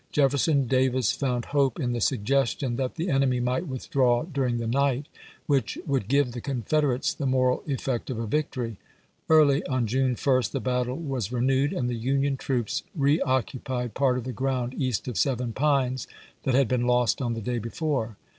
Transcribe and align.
Jefferson 0.11 0.65
Davis 0.65 1.11
found 1.11 1.45
hope 1.45 1.79
in 1.79 1.93
the 1.93 2.01
suggestion 2.01 2.75
that 2.75 2.95
"the 2.95 3.07
enemy 3.07 3.39
might 3.39 3.67
withdraw 3.67 4.23
diu'iug 4.23 4.57
the 4.57 4.65
night, 4.65 5.05
which 5.45 5.77
would 5.85 6.07
give 6.07 6.31
the 6.31 6.41
Confeder 6.41 6.95
ates 6.95 7.13
the 7.13 7.27
moral 7.27 7.61
effect 7.67 8.09
of 8.09 8.17
a 8.17 8.25
victory." 8.25 8.77
Early 9.29 9.63
on 9.67 9.85
June 9.85 10.15
first 10.15 10.53
the 10.53 10.59
battle 10.59 10.97
was 10.97 11.31
renewed, 11.31 11.71
and 11.71 11.87
the 11.87 11.93
Union 11.93 12.35
troops 12.35 12.81
reoccupied 12.95 13.93
part 13.93 14.17
of 14.17 14.23
the 14.23 14.31
ground 14.33 14.73
east 14.75 15.07
of 15.07 15.19
Seven 15.19 15.53
Pines 15.53 16.07
that 16.45 16.55
had 16.55 16.67
been 16.67 16.87
lost 16.87 17.21
on 17.21 17.35
the 17.35 17.39
day 17.41 17.59
before. 17.59 18.17